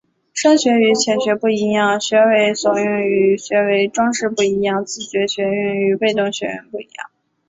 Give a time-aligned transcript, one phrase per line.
[0.33, 7.11] 深学与浅学不一样、学为所用与学为‘装饰’不一样、自觉学用与被动学用不一样